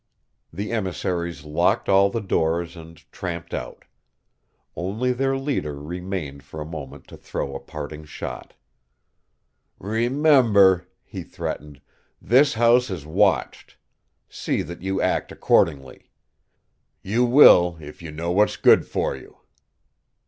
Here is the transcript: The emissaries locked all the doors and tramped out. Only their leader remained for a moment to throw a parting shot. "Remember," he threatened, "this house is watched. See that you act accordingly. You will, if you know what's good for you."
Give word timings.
The 0.51 0.71
emissaries 0.71 1.45
locked 1.45 1.87
all 1.87 2.09
the 2.09 2.21
doors 2.21 2.75
and 2.75 2.97
tramped 3.11 3.53
out. 3.53 3.85
Only 4.75 5.11
their 5.13 5.37
leader 5.37 5.79
remained 5.79 6.41
for 6.41 6.59
a 6.59 6.65
moment 6.65 7.07
to 7.09 7.17
throw 7.17 7.53
a 7.53 7.59
parting 7.59 8.05
shot. 8.05 8.55
"Remember," 9.77 10.87
he 11.03 11.21
threatened, 11.21 11.81
"this 12.19 12.55
house 12.55 12.89
is 12.89 13.05
watched. 13.05 13.77
See 14.27 14.63
that 14.63 14.81
you 14.81 14.99
act 14.99 15.31
accordingly. 15.31 16.09
You 17.03 17.23
will, 17.23 17.77
if 17.79 18.01
you 18.01 18.09
know 18.09 18.31
what's 18.31 18.57
good 18.57 18.87
for 18.87 19.15
you." 19.15 19.37